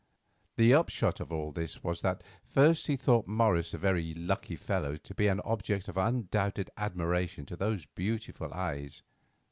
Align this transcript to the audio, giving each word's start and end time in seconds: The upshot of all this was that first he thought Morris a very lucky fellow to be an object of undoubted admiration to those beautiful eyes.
The 0.55 0.73
upshot 0.73 1.19
of 1.19 1.31
all 1.31 1.51
this 1.51 1.83
was 1.83 2.01
that 2.01 2.23
first 2.43 2.87
he 2.87 2.95
thought 2.95 3.27
Morris 3.27 3.71
a 3.75 3.77
very 3.77 4.15
lucky 4.15 4.55
fellow 4.55 4.97
to 4.97 5.13
be 5.13 5.27
an 5.27 5.41
object 5.41 5.87
of 5.87 5.95
undoubted 5.95 6.71
admiration 6.75 7.45
to 7.45 7.55
those 7.55 7.85
beautiful 7.85 8.51
eyes. 8.51 9.03